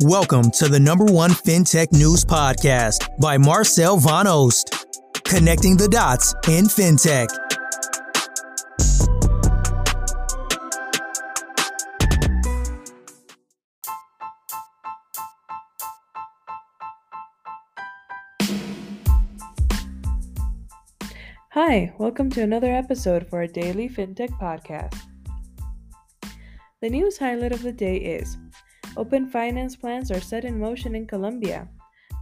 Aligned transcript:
Welcome 0.00 0.50
to 0.58 0.68
the 0.68 0.78
number 0.78 1.06
one 1.06 1.30
FinTech 1.30 1.92
news 1.92 2.24
podcast 2.24 3.08
by 3.18 3.38
Marcel 3.38 3.96
Van 3.96 4.26
Oost, 4.26 4.84
connecting 5.24 5.78
the 5.78 5.88
dots 5.88 6.34
in 6.46 6.66
FinTech. 6.66 7.28
Hi, 21.52 21.94
welcome 21.98 22.28
to 22.30 22.42
another 22.42 22.74
episode 22.74 23.28
for 23.30 23.38
our 23.38 23.46
daily 23.46 23.88
FinTech 23.88 24.38
podcast. 24.38 25.13
The 26.84 26.90
news 26.90 27.16
highlight 27.16 27.52
of 27.52 27.62
the 27.62 27.72
day 27.72 27.96
is 27.96 28.36
Open 28.98 29.26
finance 29.26 29.74
plans 29.74 30.10
are 30.10 30.20
set 30.20 30.44
in 30.44 30.60
motion 30.60 30.94
in 30.94 31.06
Colombia. 31.06 31.66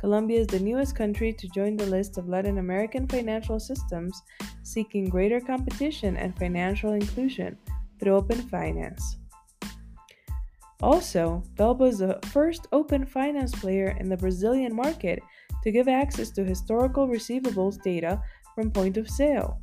Colombia 0.00 0.40
is 0.40 0.48
the 0.48 0.58
newest 0.58 0.96
country 0.96 1.32
to 1.32 1.48
join 1.54 1.76
the 1.76 1.86
list 1.86 2.18
of 2.18 2.28
Latin 2.28 2.58
American 2.58 3.06
financial 3.06 3.60
systems 3.60 4.20
seeking 4.64 5.08
greater 5.08 5.38
competition 5.38 6.16
and 6.16 6.36
financial 6.36 6.94
inclusion 6.94 7.56
through 8.00 8.16
open 8.16 8.42
finance. 8.48 9.18
Also, 10.82 11.44
Belvo 11.54 11.86
is 11.86 11.98
the 11.98 12.18
first 12.24 12.66
open 12.72 13.06
finance 13.06 13.54
player 13.54 13.96
in 14.00 14.08
the 14.08 14.16
Brazilian 14.16 14.74
market 14.74 15.22
to 15.62 15.70
give 15.70 15.86
access 15.86 16.30
to 16.30 16.42
historical 16.42 17.06
receivables 17.06 17.80
data 17.80 18.20
from 18.56 18.72
point 18.72 18.96
of 18.96 19.08
sale. 19.08 19.60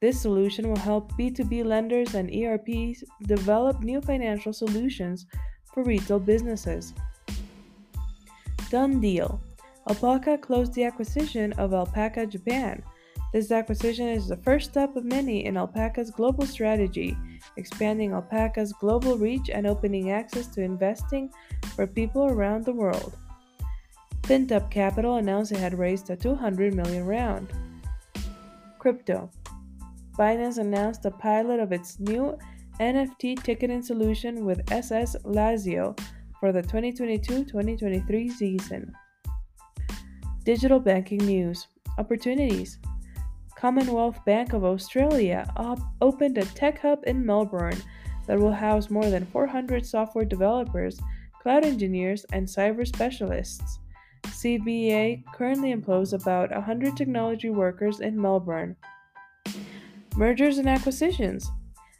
This 0.00 0.20
solution 0.20 0.68
will 0.68 0.78
help 0.78 1.12
B2B 1.18 1.64
lenders 1.64 2.14
and 2.14 2.32
ERPs 2.32 3.02
develop 3.22 3.82
new 3.82 4.00
financial 4.00 4.52
solutions 4.52 5.26
for 5.74 5.82
retail 5.82 6.20
businesses. 6.20 6.94
Done 8.70 9.00
deal. 9.00 9.40
Alpaca 9.88 10.38
closed 10.38 10.74
the 10.74 10.84
acquisition 10.84 11.52
of 11.54 11.74
Alpaca 11.74 12.26
Japan. 12.26 12.80
This 13.32 13.50
acquisition 13.50 14.06
is 14.06 14.28
the 14.28 14.36
first 14.36 14.70
step 14.70 14.94
of 14.94 15.04
many 15.04 15.46
in 15.46 15.56
Alpaca's 15.56 16.12
global 16.12 16.46
strategy, 16.46 17.16
expanding 17.56 18.12
Alpaca's 18.12 18.72
global 18.74 19.18
reach 19.18 19.50
and 19.50 19.66
opening 19.66 20.12
access 20.12 20.46
to 20.48 20.62
investing 20.62 21.28
for 21.74 21.88
people 21.88 22.26
around 22.26 22.64
the 22.64 22.72
world. 22.72 23.16
Fintop 24.22 24.70
Capital 24.70 25.16
announced 25.16 25.50
it 25.50 25.58
had 25.58 25.76
raised 25.76 26.08
a 26.10 26.16
200 26.16 26.72
million 26.74 27.04
round. 27.04 27.52
Crypto. 28.78 29.28
Binance 30.18 30.58
announced 30.58 31.04
a 31.04 31.12
pilot 31.12 31.60
of 31.60 31.70
its 31.70 32.00
new 32.00 32.36
NFT 32.80 33.40
ticketing 33.42 33.82
solution 33.82 34.44
with 34.44 34.72
SS 34.72 35.14
Lazio 35.24 35.96
for 36.40 36.50
the 36.50 36.62
2022 36.62 37.44
2023 37.44 38.28
season. 38.28 38.92
Digital 40.44 40.80
banking 40.80 41.18
news 41.18 41.68
opportunities. 41.98 42.78
Commonwealth 43.56 44.24
Bank 44.24 44.54
of 44.54 44.64
Australia 44.64 45.48
op- 45.56 45.80
opened 46.00 46.38
a 46.38 46.44
tech 46.44 46.80
hub 46.80 47.00
in 47.06 47.24
Melbourne 47.24 47.80
that 48.26 48.38
will 48.38 48.52
house 48.52 48.90
more 48.90 49.10
than 49.10 49.26
400 49.26 49.86
software 49.86 50.24
developers, 50.24 51.00
cloud 51.42 51.64
engineers, 51.64 52.24
and 52.32 52.46
cyber 52.46 52.86
specialists. 52.86 53.78
CBA 54.26 55.24
currently 55.32 55.70
employs 55.70 56.12
about 56.12 56.50
100 56.50 56.96
technology 56.96 57.50
workers 57.50 58.00
in 58.00 58.20
Melbourne. 58.20 58.76
Mergers 60.18 60.58
and 60.58 60.68
acquisitions. 60.68 61.48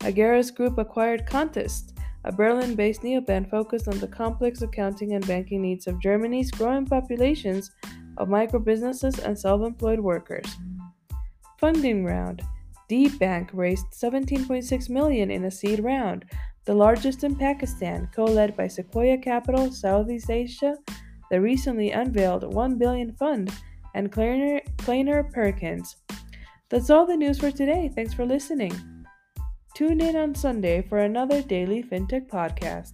Ageras 0.00 0.54
Group 0.54 0.76
acquired 0.76 1.24
Kontist, 1.24 1.94
a 2.24 2.30
Berlin 2.30 2.74
based 2.74 3.00
neobank 3.00 3.48
focused 3.48 3.88
on 3.88 3.98
the 4.00 4.06
complex 4.06 4.60
accounting 4.60 5.14
and 5.14 5.26
banking 5.26 5.62
needs 5.62 5.86
of 5.86 5.98
Germany's 5.98 6.50
growing 6.50 6.84
populations 6.84 7.70
of 8.18 8.28
microbusinesses 8.28 9.18
and 9.24 9.38
self 9.38 9.62
employed 9.62 9.98
workers. 9.98 10.44
Funding 11.58 12.04
round 12.04 12.42
Dbank 12.90 13.48
raised 13.54 13.86
17.6 13.92 14.90
million 14.90 15.30
in 15.30 15.46
a 15.46 15.50
seed 15.50 15.82
round, 15.82 16.26
the 16.66 16.74
largest 16.74 17.24
in 17.24 17.34
Pakistan, 17.34 18.10
co-led 18.14 18.54
by 18.54 18.68
Sequoia 18.68 19.16
Capital 19.16 19.72
Southeast 19.72 20.28
Asia, 20.28 20.76
the 21.30 21.40
recently 21.40 21.92
unveiled 21.92 22.52
1 22.52 22.76
billion 22.76 23.14
fund, 23.14 23.50
and 23.94 24.12
Kleiner 24.12 25.22
Perkins. 25.32 25.96
That's 26.72 26.88
all 26.88 27.04
the 27.04 27.18
news 27.18 27.38
for 27.38 27.50
today. 27.50 27.92
Thanks 27.94 28.14
for 28.14 28.24
listening. 28.24 28.72
Tune 29.74 30.00
in 30.00 30.16
on 30.16 30.34
Sunday 30.34 30.80
for 30.80 30.96
another 30.96 31.42
daily 31.42 31.82
FinTech 31.82 32.28
podcast. 32.30 32.92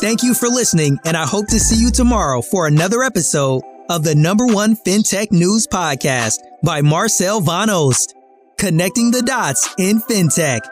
Thank 0.00 0.24
you 0.24 0.34
for 0.34 0.48
listening, 0.48 0.98
and 1.04 1.16
I 1.16 1.24
hope 1.24 1.46
to 1.50 1.60
see 1.60 1.80
you 1.80 1.92
tomorrow 1.92 2.42
for 2.42 2.66
another 2.66 3.04
episode 3.04 3.62
of 3.88 4.02
the 4.02 4.16
number 4.16 4.46
one 4.46 4.74
FinTech 4.74 5.30
news 5.30 5.68
podcast 5.68 6.40
by 6.64 6.82
Marcel 6.82 7.40
Van 7.40 7.68
Oost, 7.68 8.12
connecting 8.58 9.12
the 9.12 9.22
dots 9.22 9.72
in 9.78 10.00
FinTech. 10.00 10.62